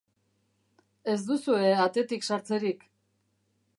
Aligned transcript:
Ez 1.15 1.19
duzue 1.27 1.69
atetik 1.83 2.27
sartzerik. 2.31 2.85